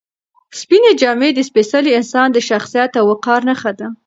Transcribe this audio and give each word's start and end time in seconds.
سپینې 0.59 0.91
جامې 1.01 1.29
د 1.33 1.39
سپېڅلي 1.49 1.91
انسان 1.99 2.27
د 2.31 2.37
شخصیت 2.49 2.91
او 2.99 3.05
وقار 3.11 3.41
نښه 3.49 3.71
ده. 3.79 3.87